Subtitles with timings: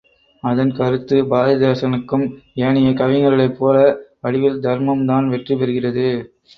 [0.43, 2.25] அதன் கருத்து பாரதிதாசனுக்கும்
[2.63, 3.75] ஏனைய கவிஞர்களைப் போல
[4.23, 6.09] முடிவில் தர்மம் தான் வெற்றி பெறுகிறது.